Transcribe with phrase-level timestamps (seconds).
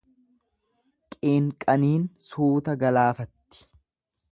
[1.15, 3.65] Qiinqaniin suuta galaafatti.